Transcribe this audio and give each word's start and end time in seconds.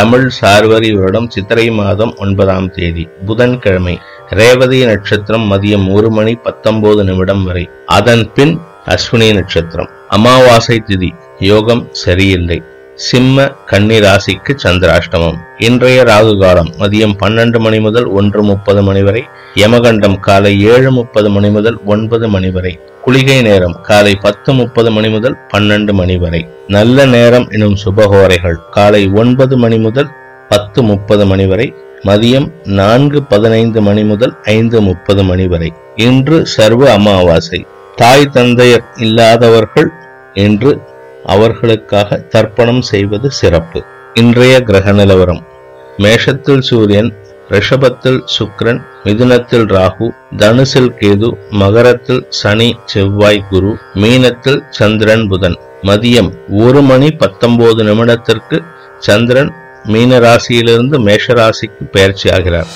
தமிழ் 0.00 0.30
சார்வரி 0.40 0.92
வருடம் 0.92 1.30
சித்திரை 1.30 1.70
மாதம் 1.70 2.14
ஒன்பதாம் 2.16 2.70
தேதி 2.70 3.08
புதன்கிழமை 3.26 3.98
ரேவதி 4.30 4.84
நட்சத்திரம் 4.84 5.52
மதியம் 5.52 5.92
ஒரு 5.92 6.10
மணி 6.10 6.34
பத்தொன்பது 6.34 7.04
நிமிடம் 7.04 7.44
வரை. 7.44 7.70
அதன் 7.86 8.32
பின் 8.34 8.60
அஸ்வினி 8.86 9.34
நட்சத்திரம். 9.34 9.88
அமாவாசை 10.08 10.82
திதி. 10.86 11.10
யோகம் 11.38 11.88
சரியில்லை. 11.90 12.62
சிம்ம 13.04 13.44
கன்னி 13.70 13.98
ராசிக்கு 13.98 14.52
சந்திராஷ்டமம். 14.62 15.36
இன்றைய 15.58 16.02
ராகு 16.02 16.32
காலம் 16.40 16.70
மதியம் 16.78 17.14
பன்னெண்டு 17.20 17.58
மணி 17.58 17.80
முதல் 17.80 18.08
ஒன்று 18.18 18.42
முப்பது 18.42 18.80
மணி 18.82 19.02
வரை 19.02 19.22
யமகண்டம் 19.54 20.16
காலை 20.20 20.52
ஏழு 20.72 20.90
முப்பது 20.90 21.30
மணி 21.30 21.50
முதல் 21.50 21.78
ஒன்பது 21.84 22.28
மணி 22.28 22.50
வரை 22.50 22.72
குளிகை 23.04 23.42
நேரம் 23.42 23.76
காலை 23.82 24.12
பத்து 24.16 24.52
முப்பது 24.52 24.90
மணி 24.90 25.08
முதல் 25.08 25.36
பன்னெண்டு 25.52 25.92
மணி 25.92 26.16
வரை. 26.16 26.42
நல்ல 26.68 27.06
நேரம் 27.06 27.46
எனும் 27.50 27.76
சுபகோரைகள் 27.84 28.58
காலை 28.70 29.02
ஒன்பது 29.14 29.56
மணி 29.56 29.78
முதல் 29.78 30.10
பத்து 30.48 30.82
முப்பது 30.82 31.26
மணி 31.26 31.46
வரை 31.46 31.68
மதியம் 32.04 32.52
நான்கு 32.64 33.22
பதினைந்து 33.22 33.80
மணி 33.80 34.04
முதல் 34.04 34.36
ஐந்து 34.42 34.80
முப்பது 34.80 35.24
மணி 35.24 35.46
வரை. 35.46 35.72
இன்று 35.96 36.46
சர்வ 36.46 36.92
அமாவாசை. 36.92 37.66
தாய் 37.96 38.30
தந்தையர் 38.32 38.86
இல்லாதவர்கள் 38.96 39.90
என்று 40.34 40.70
அவர்களுக்காக 41.24 42.16
தர்ப்பணம் 42.28 42.80
செய்வது 42.80 43.30
சிறப்பு. 43.30 43.84
இன்றைய 44.14 44.62
கிரக 44.62 44.92
நிலவரம். 44.92 45.42
மேஷத்தில் 45.96 46.60
சூரியன் 46.60 47.14
ரிஷபத்தில் 47.48 48.20
சுக்ரன் 48.38 48.80
மிதுனத்தில் 49.04 49.66
ராகு 49.66 50.10
தனுசில் 50.36 50.90
கேது 51.00 51.32
மகரத்தில் 51.50 52.26
சனி 52.28 52.76
செவ்வாய் 52.84 53.44
குரு 53.50 53.76
மீனத்தில் 53.94 54.62
சந்திரன் 54.70 55.28
புதன். 55.28 55.58
மதியம் 55.82 56.32
ஒரு 56.48 56.82
மணி 56.82 57.10
பத்தொன்பது 57.10 57.84
நிமிடத்திற்கு 57.84 58.64
சந்திரன் 58.98 59.52
மீன 59.84 60.18
ராசியிலிருந்து 60.18 60.98
மேஷ 60.98 61.52
பயிற்சி 61.92 62.30
ஆகிறார் 62.30 62.66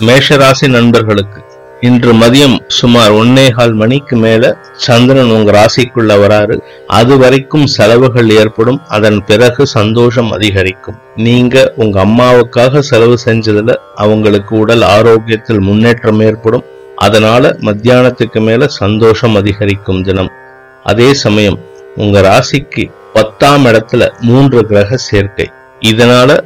மேஷராசி 0.00 0.68
நண்பர்களுக்கு 0.68 1.51
இன்று 1.82 2.12
மதியம் 2.14 2.60
சுமார் 2.68 3.12
ஒன்னேகால் 3.12 3.74
மணிக்கு 3.74 4.16
மேல 4.16 4.56
சந்திரன் 4.74 5.30
உங்க 5.30 5.50
ராசிக்குள்ள 5.50 6.12
வராரு. 6.24 6.60
அது 6.86 7.18
வரைக்கும் 7.18 7.66
செலவுகள் 7.66 8.30
ஏற்படும். 8.30 8.80
அதன் 8.88 9.24
பிறகு 9.24 9.66
சந்தோஷம் 9.66 10.30
அதிகரிக்கும். 10.30 10.94
நீங்க 11.16 11.72
உங்க 11.76 12.04
அம்மாவுக்காக 12.04 12.78
செலவு 12.78 13.18
செஞ்சதுல 13.24 13.74
அவங்களுக்கு 13.94 14.58
உடல் 14.58 14.80
ஆரோக்கியத்தில் 14.80 15.60
முன்னேற்றம் 15.60 16.20
ஏற்படும். 16.20 16.64
அதனால 16.96 17.56
மத்தியானத்துக்கு 17.60 18.40
மேல 18.40 18.66
சந்தோஷம் 18.66 19.34
அதிகரிக்கும் 19.34 20.02
தினம். 20.02 20.30
அதே 20.82 21.14
சமயம் 21.14 21.58
உங்க 21.96 22.20
ராசிக்கு 22.20 22.90
பத்தாம் 23.12 23.66
இடத்துல 23.66 24.12
மூன்று 24.20 24.66
கிரக 24.66 24.96
சேர்க்கை. 24.96 25.50
இதனால 25.80 26.40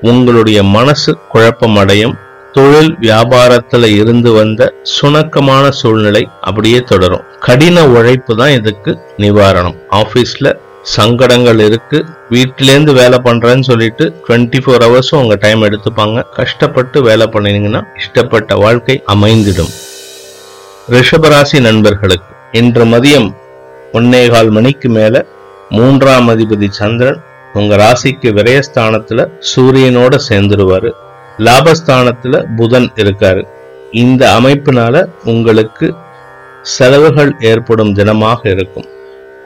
உங்களுடைய 0.00 0.62
மனசு 0.62 1.18
குழப்பம் 1.28 1.76
அடையும் 1.76 2.28
தொழில் 2.52 2.96
வியாபாரத்துல 3.00 3.96
இருந்து 3.96 4.32
வந்த 4.32 4.74
சுணக்கமான 4.82 5.68
சூழ்நிலை 5.68 6.28
அப்படியே 6.40 6.80
தொடரும். 6.80 7.24
கடின 7.40 7.86
உழைப்பு 7.86 8.36
தான் 8.36 8.50
இதுக்கு 8.50 8.98
நிவாரணம். 9.18 9.76
ஆபீஸ்ல 9.90 10.54
சங்கடங்கள் 10.82 11.58
இருக்கு. 11.58 12.04
வீட்டிலேருந்து 12.30 12.92
வேலை 12.94 13.18
பண்றேன்னு 13.24 13.62
சொல்லிட்டு 13.62 14.22
டுவெண்ட்டி 14.28 14.60
ஃபோர் 14.64 14.84
ஹவர்ஸும் 14.84 15.22
உங்க 15.22 15.34
டைம் 15.34 15.62
எடுத்துப்பாங்க. 15.62 16.22
கஷ்டப்பட்டு 16.34 17.02
வேலை 17.02 17.26
பண்ணினீங்கன்னா 17.26 17.82
இஷ்டப்பட்ட 17.94 18.58
வாழ்க்கை 18.58 19.02
அமைந்திடும். 19.06 19.72
ரிஷபராசி 20.90 21.60
நண்பர்களுக்கு 21.60 22.34
இன்று 22.52 22.84
மதியம் 22.84 23.34
ஒன்னேகால் 23.92 24.50
மணிக்கு 24.50 24.88
மேல 24.88 25.26
மூன்றாம் 25.70 26.28
அதிபதி 26.28 26.68
சந்திரன் 26.68 27.20
உங்க 27.52 27.76
ராசிக்கு 27.76 28.32
விரயஸ்தானத்துல 28.38 29.26
சூரியனோட 29.54 30.18
சேர்ந்துருவாரு. 30.28 30.90
லாபஸ்தானத்துல 31.46 32.44
புதன் 32.56 32.92
இருக்காரு. 32.94 33.42
இந்த 33.92 34.22
அமைப்பினால 34.40 35.04
உங்களுக்கு 35.24 35.94
செலவுகள் 36.62 37.36
ஏற்படும் 37.40 37.94
தினமாக 37.94 38.38
இருக்கும். 38.50 38.88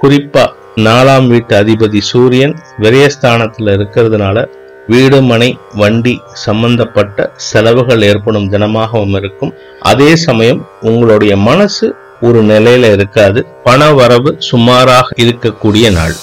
குறிப்பா 0.03 0.45
நாலாம் 0.77 1.27
வீட்டு 1.27 1.63
அதிபதி 1.63 1.99
சூரியன் 1.99 2.57
விரயஸ்தானத்துல 2.81 3.75
இருக்கிறதுனால 3.77 4.47
வீடு 4.89 5.23
மனை 5.23 5.59
வண்டி 5.75 6.21
சம்பந்தப்பட்ட 6.33 7.33
செலவுகள் 7.35 8.03
ஏற்படும் 8.03 8.53
தினமாகவும் 8.53 9.17
இருக்கும். 9.17 9.55
அதே 9.81 10.17
சமயம் 10.17 10.69
உங்களுடைய 10.81 11.37
மனசு 11.37 11.95
ஒரு 12.21 12.45
நிலையில 12.45 12.93
இருக்காது. 12.93 13.47
பண 13.65 13.93
வரவு 13.93 14.37
சுமாராக 14.39 15.09
இருக்கக்கூடிய 15.17 15.93
நாள். 15.93 16.15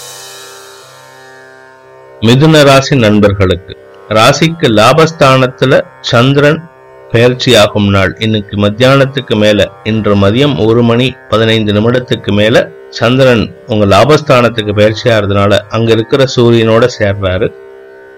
மிதுன 2.22 2.64
ராசி 2.64 2.96
நண்பர்களுக்கு 2.96 3.78
ராசிக்கு 4.12 4.68
லாபஸ்தானத்துல 4.78 5.82
சந்திரன் 6.02 6.70
பயிற்சியாகும் 7.12 7.90
நாள். 7.90 8.16
இன்னைக்கு 8.20 8.56
மத்தியானத்துக்கு 8.58 9.36
மேல 9.36 9.70
இன்று 9.84 10.16
மதியம் 10.16 10.66
ஒரு 10.66 10.84
மணி 10.84 11.16
பதினைந்து 11.30 11.74
நிமிடத்துக்கு 11.74 12.32
மேல 12.32 12.70
சந்திரன் 12.90 13.56
உங்க 13.68 13.86
லாபஸ்தானத்துக்கு 13.86 14.76
பயிற்சி 14.76 15.10
ஆகிறதுனால 15.10 15.60
அங்க 15.70 15.92
இருக்கிற 15.92 16.26
சூரியனோட 16.36 16.88
சேர்றாரு. 17.00 17.54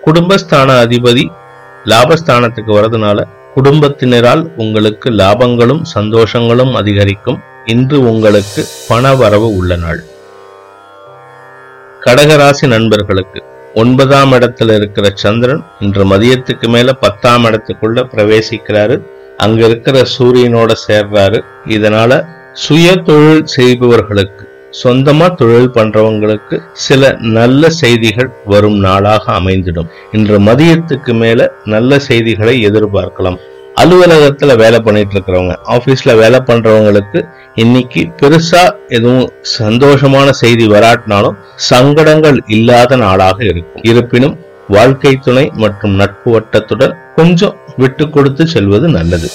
குடும்பஸ்தான 0.05 0.79
அதிபதி 0.85 1.25
லாபஸ்தானத்துக்கு 1.85 2.73
வரதுனால 2.79 3.27
குடும்பத்தினரால் 3.55 4.43
உங்களுக்கு 4.57 5.09
லாபங்களும் 5.09 5.81
சந்தோஷங்களும் 5.95 6.73
அதிகரிக்கும். 6.73 7.41
இன்று 7.65 7.99
உங்களுக்கு 7.99 8.65
பண 8.87 9.15
வரவு 9.15 9.55
உள்ள 9.55 9.75
நாள். 9.75 10.03
கடகராசி 12.05 12.67
நண்பர்களுக்கு 12.67 13.51
ஒன்பதாம் 13.73 14.31
இடத்துல 14.31 14.75
இருக்கிற 14.75 15.11
சந்திரன் 15.13 15.63
இன்று 15.79 16.05
மதியத்துக்கு 16.05 16.67
மேல 16.67 16.93
பத்தாம் 16.93 17.45
இடத்துக்குள்ள 17.45 18.03
பிரவேசிக்கிறாரு. 18.13 19.01
அங்க 19.37 19.65
இருக்கிற 19.65 20.01
சூரியனோட 20.17 20.71
சேர்றாரு. 20.87 21.39
இதனால 21.67 22.25
சுய 22.53 22.95
தொழில் 22.95 23.45
செய்பவர்களுக்கு 23.45 24.51
சொந்தமா 24.83 25.33
தொழில் 25.35 25.69
பண்றவங்களுக்கு 25.69 26.59
சில 26.73 27.15
நல்ல 27.19 27.69
செய்திகள் 27.69 28.29
வரும் 28.45 28.79
நாளாக 28.79 29.33
அமைந்திடும். 29.33 29.89
இன்று 30.11 30.39
மதியத்துக்கு 30.39 31.13
மேல 31.13 31.51
நல்ல 31.65 31.99
செய்திகளை 31.99 32.67
எதிர்பார்க்கலாம். 32.67 33.39
அலுவலகத்துல 33.81 34.55
வேலை 34.57 34.79
பண்ணிட்டு 34.79 35.13
இருக்கிறவங்க 35.15 35.53
ஆபீஸ்ல 35.75 36.11
வேலை 36.21 36.39
பண்றவங்களுக்கு 36.49 37.19
இன்னைக்கு 37.55 38.01
பெருசா 38.21 38.61
எதுவும் 38.87 39.29
சந்தோஷமான 39.59 40.29
செய்தி 40.41 40.65
வராட்டினாலும் 40.67 41.37
சங்கடங்கள் 41.69 42.39
இல்லாத 42.47 42.95
நாளாக 42.95 43.37
இருக்கும். 43.43 43.83
இருப்பினும் 43.83 44.35
வாழ்க்கை 44.67 45.13
துணை 45.15 45.51
மற்றும் 45.63 45.95
நட்பு 46.01 46.29
வட்டத்துடன் 46.31 46.93
கொஞ்சம் 47.15 47.55
விட்டு 47.77 48.09
கொடுத்து 48.09 48.47
செல்வது 48.47 48.87
நல்லது. 48.89 49.29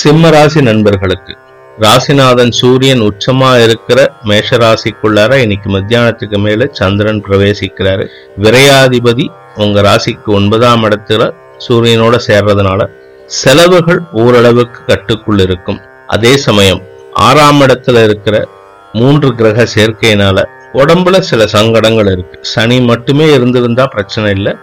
சிம்ம 0.00 0.30
ராசி 0.30 0.60
நண்பர்களுக்கு 0.60 1.34
ராசிநாதன் 1.80 2.52
சூரியன் 2.60 3.02
உச்சமா 3.08 3.50
இருக்கிற 3.64 4.00
மேஷராசிக்குள்ளார 4.24 5.34
இன்னைக்கு 5.44 5.68
மத்தியானத்துக்கு 5.76 6.38
மேல 6.38 6.68
சந்திரன் 6.80 7.22
பிரவேசிக்கிறாரு. 7.28 8.04
விரையாதிபதி 8.42 9.26
உங்க 9.56 9.80
ராசிக்கு 9.88 10.30
ஒன்பதாம் 10.38 10.84
இடத்துல 10.84 11.22
சூரியனோட 11.68 12.18
சேர்றதுனால 12.26 12.86
செலவுகள் 13.26 14.00
ஓரளவுக்கு 14.12 14.84
கட்டுக்குள் 14.86 15.38
இருக்கும். 15.38 15.80
அதே 16.06 16.36
சமயம் 16.36 16.82
ஆறாம் 17.12 17.60
இடத்துல 17.60 18.04
இருக்கிற 18.04 18.48
மூன்று 18.92 19.34
கிரக 19.34 19.66
சேர்க்கையினால 19.74 20.44
உடம்புல 20.74 21.18
சில 21.18 21.46
சங்கடங்கள் 21.46 22.06
இருக்கு. 22.06 22.38
சனி 22.42 22.80
மட்டுமே 22.80 23.32
இருந்திருந்தா 23.32 23.86
பிரச்சனை 23.86 24.30
இல்லை. 24.30 24.56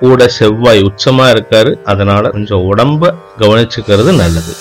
கூட 0.00 0.28
செவ்வாய் 0.28 0.80
உச்சமா 0.80 1.26
இருக்காரு. 1.34 1.74
அதனால 1.84 2.28
கொஞ்சம் 2.28 2.76
உடம்ப 2.76 3.10
கவனிச்சுக்கிறது 3.38 4.12
நல்லது. 4.14 4.52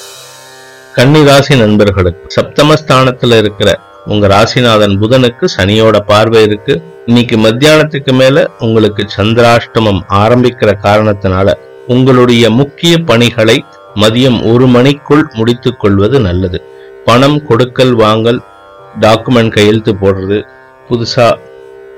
கன்னி 0.93 1.23
ராசி 1.23 1.55
நண்பர்களுக்கு 1.57 2.41
சப்தமஸ்தானத்துல 2.41 3.37
இருக்கிற 3.37 3.79
உங்க 4.05 4.27
ராசிநாதன் 4.27 4.99
புதனுக்கு 5.01 5.45
சனியோட 5.57 5.99
பார்வை 5.99 6.43
இருக்கு. 6.43 6.81
இன்னைக்கு 7.05 7.37
மத்தியானத்துக்கு 7.37 8.11
மேல 8.11 8.49
உங்களுக்கு 8.59 9.05
சந்திராஷ்டமம் 9.17 10.01
ஆரம்பிக்கிற 10.09 10.73
காரணத்தினால 10.83 11.53
உங்களுடைய 11.87 12.49
முக்கிய 12.49 12.97
பணிகளை 12.97 13.65
மதியம் 13.95 14.53
ஒரு 14.53 14.67
மணிக்குள் 14.67 15.23
முடித்துக் 15.33 15.79
கொள்வது 15.79 16.19
நல்லது. 16.19 16.59
பணம் 17.05 17.45
கொடுக்கல் 17.45 17.93
வாங்கல் 17.93 18.39
டாக்குமெண்ட் 18.99 19.49
கையெழுத்து 19.49 19.93
போடுறது 19.93 20.37
புதுசா 20.89 21.27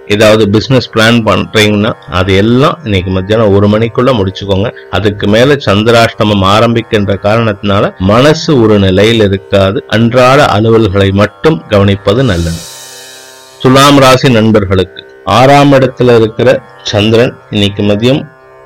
ஏதாவது 0.07 0.43
பிஸ்னஸ் 0.45 0.89
பிளான் 0.93 1.19
பண்றீங்கன்னா 1.27 1.91
அது 2.09 2.35
எல்லாம் 2.35 2.79
இன்னைக்கு 2.83 3.11
மத்தியானம் 3.11 3.53
ஒரு 3.55 3.67
மணிக்குள்ள 3.67 4.11
முடிச்சுக்கோங்க. 4.19 4.69
அதுக்கு 4.89 5.27
மேல 5.27 5.57
சந்திராஷ்டமம் 5.65 6.45
ஆரம்பிக்கின்ற 6.55 7.15
காரணத்தினால 7.23 7.91
மனசு 7.97 8.61
ஒரு 8.61 8.79
நிலையில் 8.79 9.21
இருக்காது. 9.21 9.83
அன்றாட 9.87 10.45
அலுவல்களை 10.45 11.11
மட்டும் 11.11 11.63
கவனிப்பது 11.69 12.23
நல்லது. 12.23 12.59
துலாம் 13.61 13.97
ராசி 13.97 14.29
நண்பர்களுக்கு 14.29 15.21
ஆறாம் 15.25 15.73
இடத்துல 15.73 16.15
இருக்கிற 16.15 16.49
சந்திரன் 16.83 17.35
இன்னைக்கு 17.49 17.83
மதியம் 17.83 18.21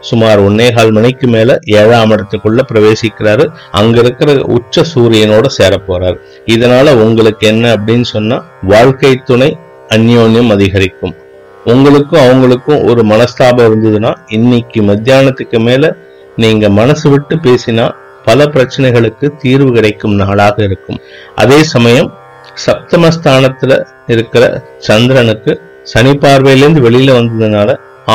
சுமார் 0.10 0.40
ஒன்னேகால் 0.46 0.92
மணிக்கு 0.98 1.28
மேல 1.28 1.58
ஏழாம் 1.80 2.14
இடத்துக்குள்ள 2.16 2.62
பிரவேசிக்கிறாரு. 2.72 3.46
அங்க 3.80 3.96
இருக்கிற 4.04 4.32
உச்ச 4.56 4.84
சூரியனோட 4.94 5.46
சேர 5.58 5.74
போறாரு 5.88 6.18
இதனால 6.56 6.96
உங்களுக்கு 7.06 7.44
என்ன 7.54 7.66
அப்படின்னு 7.76 8.08
சொன்னா 8.16 8.38
வாழ்க்கை 8.74 9.14
துணை 9.30 9.50
அந்யோன்யம் 9.90 10.52
அதிகரிக்கும். 10.56 11.14
உங்களுக்கும் 11.66 12.24
அவங்களுக்கும் 12.26 12.82
ஒரு 12.90 13.02
மனஸ்தாபம் 13.12 13.68
இருந்ததுன்னா 13.68 14.12
இன்னைக்கு 14.28 14.80
மத்தியானத்துக்கு 14.82 15.60
மேல 15.68 15.94
நீங்க 16.36 16.70
மனசு 16.80 17.08
விட்டு 17.10 17.36
பேசினா 17.46 17.86
பல 18.26 18.46
பிரச்சனைகளுக்கு 18.54 19.26
தீர்வு 19.42 19.70
கிடைக்கும் 19.72 20.16
நாளாக 20.22 20.58
இருக்கும். 20.64 21.00
அதே 21.36 21.60
சமயம் 21.74 22.10
சப்தமஸ்தானத்துல 22.66 23.74
இருக்கிற 24.08 24.44
சந்திரனுக்கு 24.88 25.54
சனி 25.92 26.14
பார்வையிலேருந்து 26.24 26.84
வெளியில 26.88 27.12
வந்ததுனால 27.20 27.70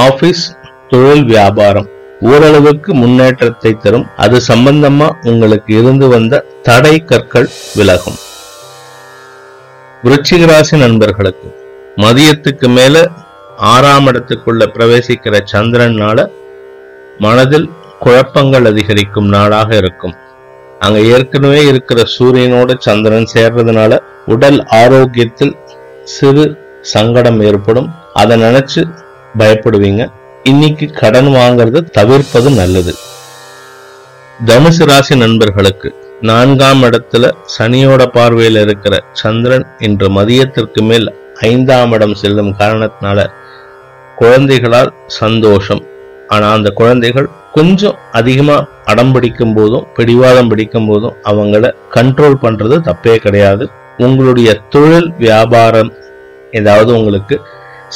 ஆபீஸ் 0.05 0.44
தொழில் 0.90 1.25
வியாபாரம் 1.25 1.88
ஓரளவுக்கு 2.20 2.94
முன்னேற்றத்தை 2.94 3.76
தரும். 3.76 4.06
அது 4.17 4.40
சம்பந்தமா 4.49 5.08
உங்களுக்கு 5.23 5.79
இருந்து 5.81 6.08
வந்த 6.08 6.44
தடை 6.62 7.05
கற்கள் 7.05 7.49
விலகும். 7.75 8.19
விருச்சிக 10.05 10.46
ராசி 10.46 10.76
நண்பர்களுக்கு 10.76 11.49
மதியத்துக்கு 11.96 12.69
மேல 12.69 13.08
ஆறாம் 13.56 14.06
இடத்துக்குள்ள 14.06 14.64
பிரவேசிக்கிற 14.75 15.40
சந்திரனால 15.52 16.26
மனதில் 17.19 17.70
குழப்பங்கள் 17.99 18.64
அதிகரிக்கும் 18.64 19.29
நாளாக 19.29 19.76
இருக்கும். 19.76 20.14
அங்க 20.79 20.99
ஏற்கனவே 20.99 21.64
இருக்கிற 21.64 22.05
சூரியனோட 22.19 22.75
சந்திரன் 22.79 23.29
சேர்றதுனால 23.34 23.99
உடல் 24.26 24.64
ஆரோக்கியத்தில் 24.64 25.56
சிறு 26.05 26.44
சங்கடம் 26.82 27.41
ஏற்படும். 27.41 27.88
அதை 28.14 28.43
நினைச்சு 28.43 28.82
பயப்படுவீங்க. 29.38 30.05
இன்னைக்கு 30.48 30.86
கடன் 31.00 31.28
வாங்கறத 31.36 31.78
தவிர்ப்பது 31.96 32.48
நல்லது. 32.50 32.92
தனுசு 34.46 34.84
ராசி 34.90 35.14
நண்பர்களுக்கு 35.16 35.88
நான்காம் 36.20 36.82
இடத்துல 36.82 37.30
சனியோட 37.54 38.02
பார்வையில் 38.06 38.60
இருக்கிற 38.64 38.94
சந்திரன் 39.12 39.66
இன்று 39.78 40.08
மதியத்திற்கு 40.10 40.82
மேல் 40.82 41.08
ஐந்தாம் 41.40 41.92
இடம் 41.92 42.14
செல்லும் 42.14 42.52
காரணத்தினால 42.58 43.26
குழந்தைகளால் 44.16 44.92
சந்தோஷம். 45.20 45.82
ஆனா 46.28 46.46
அந்த 46.52 46.70
குழந்தைகள் 46.80 47.28
கொஞ்சம் 47.52 47.98
அதிகமா 48.12 48.56
அடம் 48.84 49.12
பிடிக்கும் 49.12 49.54
போதும் 49.54 49.86
பிடிவாதம் 49.94 50.48
பிடிக்கும் 50.48 50.88
போதும் 50.88 51.16
அவங்கள 51.24 51.74
கண்ட்ரோல் 51.94 52.42
பண்றது 52.42 52.78
தப்பே 52.88 53.16
கிடையாது. 53.26 53.66
உங்களுடைய 53.98 54.50
தொழில் 54.74 55.10
வியாபாரம் 55.18 55.92
ஏதாவது 56.52 56.90
உங்களுக்கு 56.98 57.36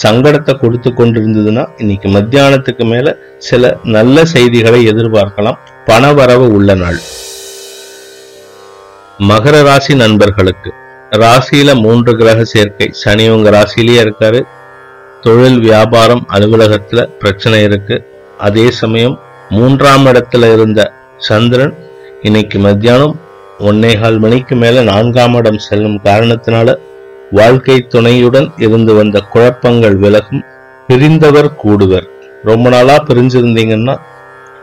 சங்கடத்தை 0.02 0.58
கொடுத்து 0.58 0.90
கொண்டிருந்ததுன்னா 0.90 1.66
இன்னைக்கு 1.76 2.08
மத்தியானத்துக்கு 2.08 2.84
மேல 2.84 3.16
சில 3.38 3.78
நல்ல 3.82 4.24
செய்திகளை 4.24 4.88
எதிர்பார்க்கலாம். 4.88 5.58
பண 5.84 6.12
வரவு 6.12 6.52
உள்ள 6.52 6.74
நாள். 6.74 6.98
மகர 9.18 9.62
ராசி 9.62 9.94
நண்பர்களுக்கு 9.94 10.72
ராசியில 11.10 11.74
மூன்று 11.74 12.16
கிரக 12.16 12.44
சேர்க்கை. 12.44 12.88
சனி 12.92 13.28
உங்க 13.28 13.50
ராசியிலேயே 13.50 14.06
இருக்காரு. 14.06 14.42
தொழில் 15.20 15.60
வியாபாரம் 15.60 16.26
அலுவலகத்துல 16.32 17.04
பிரச்சனை 17.04 17.62
இருக்கு. 17.62 18.06
அதே 18.38 18.70
சமயம் 18.70 19.20
மூன்றாம் 19.50 20.06
இடத்துல 20.06 20.52
இருந்த 20.52 20.92
சந்திரன் 21.18 21.74
இன்னைக்கு 22.22 22.58
மத்தியானம் 22.58 23.20
ஒன்னேகால் 23.58 24.18
மணிக்கு 24.18 24.56
மேல 24.56 24.82
நான்காம் 24.82 25.34
இடம் 25.34 25.58
செல்லும் 25.58 26.00
காரணத்தினால 26.04 26.78
வாழ்க்கை 27.32 27.86
துணையுடன் 27.88 28.52
இருந்து 28.56 28.94
வந்த 28.94 29.20
குழப்பங்கள் 29.20 29.96
விலகும். 29.96 30.44
பிரிந்தவர் 30.86 31.50
கூடுவர். 31.64 32.06
ரொம்ப 32.44 32.68
நாளா 32.68 33.04
பிரிஞ்சிருந்தீங்கன்னா 33.08 33.96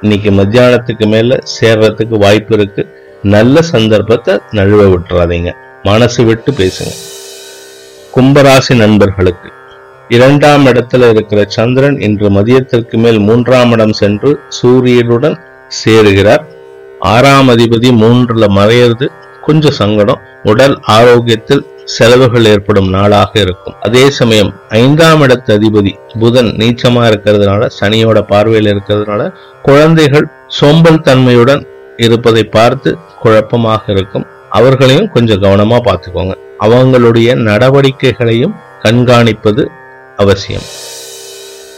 இன்னைக்கு 0.02 0.32
மத்தியானத்துக்கு 0.32 1.06
மேல 1.08 1.40
சேர்றதுக்கு 1.60 2.18
வாய்ப்பு 2.18 2.56
இருக்கு. 2.56 2.84
நல்ல 3.24 3.62
சந்தர்ப்பத்தை 3.62 4.40
நழுவ 4.52 4.96
விட்டுறாதீங்க. 4.96 5.52
மனசு 5.84 6.24
விட்டு 6.24 6.52
பேசுங்க. 6.52 6.94
கும்பராசி 8.16 8.76
நண்பர்களுக்கு 8.76 9.50
இரண்டாம் 10.10 10.66
இடத்துல 10.66 11.10
இருக்கிற 11.10 11.46
சந்திரன் 11.48 12.02
இன்று 12.02 12.30
மதியத்திற்கு 12.30 12.94
மேல் 12.94 13.20
மூன்றாம் 13.20 13.72
இடம் 13.72 13.94
சென்று 13.94 14.40
சூரியனுடன் 14.48 15.40
சேருகிறார். 15.86 16.46
ஆறாம் 17.00 17.50
அதிபதி 17.50 17.92
மூன்றுல 18.04 18.48
மறையிறது 18.58 19.08
கொஞ்சம் 19.42 19.72
சங்கடம். 19.72 20.22
உடல் 20.44 20.80
ஆரோக்கியத்தில் 20.82 21.66
செலவுகள் 21.96 22.46
ஏற்படும் 22.46 22.90
நாளாக 22.90 23.40
இருக்கும். 23.40 23.76
அதே 23.80 24.10
சமயம் 24.10 24.54
ஐந்தாம் 24.70 25.22
இடத்து 25.22 25.52
அதிபதி 25.58 25.94
புதன் 26.20 26.48
நீச்சமா 26.48 27.04
இருக்கிறதுனால 27.12 27.70
சனியோட 27.80 28.22
பார்வையில் 28.22 28.72
இருக்கிறதுனால 28.74 29.32
குழந்தைகள் 29.62 30.28
சோம்பல் 30.48 31.02
தன்மையுடன் 31.02 31.68
இருப்பதை 31.98 32.44
பார்த்து 32.44 32.98
குழப்பமாக 33.20 33.92
இருக்கும். 33.92 34.26
அவர்களையும் 34.50 35.10
கொஞ்சம் 35.12 35.44
கவனமா 35.44 35.80
பார்த்துக்கோங்க. 35.88 36.36
அவங்களுடைய 36.60 37.36
நடவடிக்கைகளையும் 37.36 38.56
கண்காணிப்பது 38.84 39.66
அவசியம். 40.18 40.68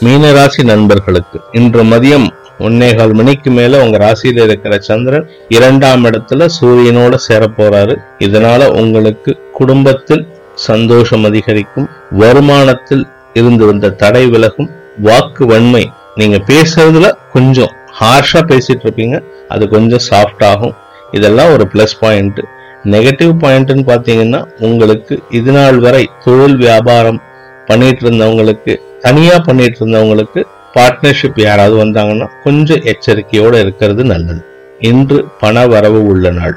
மீனராசி 0.04 0.62
நண்பர்களுக்கு 0.64 1.40
இன்று 1.52 1.84
மதியம் 1.84 2.28
ஒன்னேகால் 2.58 3.12
மணிக்கு 3.12 3.50
மேல 3.50 3.82
உங்க 3.84 3.96
ராசியில 3.98 4.42
இருக்கிற 4.42 4.78
சந்திரன் 4.78 5.28
இரண்டாம் 5.48 6.04
இடத்துல 6.04 6.48
சூரியனோட 6.60 7.14
சேரப்போறாரு. 7.28 7.48
போறாரு 7.58 7.94
இதனால 8.18 8.68
உங்களுக்கு 8.80 9.41
குடும்பத்தில் 9.58 10.24
சந்தோஷம் 10.68 11.24
அதிகரிக்கும் 11.24 11.88
வருமானத்தில் 12.18 13.04
இருந்து 13.32 13.64
வந்த 13.66 13.90
தடை 14.02 14.24
விலகும் 14.26 14.70
வாக்கு 15.06 15.46
வன்மை 15.46 15.84
நீங்க 16.14 16.38
பேசுறதுல 16.50 17.10
கொஞ்சம் 17.32 17.72
ஹார்ஷா 18.00 18.40
பேசிட்டு 18.50 18.84
இருப்பீங்க. 18.86 19.16
அது 19.48 19.64
கொஞ்சம் 19.68 20.04
சாஃப்ட் 20.10 20.44
ஆகும். 20.44 20.74
இதெல்லாம் 21.10 21.52
ஒரு 21.52 21.64
பிளஸ் 21.72 21.96
பாயிண்ட் 22.00 22.40
நெகட்டிவ் 22.84 23.32
பாயிண்ட்னு 23.42 23.84
பாத்தீங்கன்னா 23.90 24.40
உங்களுக்கு 24.58 25.14
இது 25.30 25.52
நாள் 25.52 25.78
வரை 25.78 26.04
தொழில் 26.24 26.56
வியாபாரம் 26.56 27.20
பண்ணிட்டு 27.66 28.02
இருந்தவங்களுக்கு 28.06 28.74
தனியா 29.00 29.38
பண்ணிட்டு 29.38 29.78
இருந்தவங்களுக்கு 29.80 30.42
பார்ட்னர்ஷிப் 30.74 31.40
யாராவது 31.40 31.76
வந்தாங்கன்னா 31.84 32.28
கொஞ்சம் 32.44 32.84
எச்சரிக்கையோட 32.92 33.54
இருக்கிறது 33.60 34.04
நல்லது. 34.04 34.42
இன்று 34.90 35.18
பண 35.40 35.66
வரவு 35.66 36.00
உள்ள 36.06 36.30
நாள். 36.30 36.56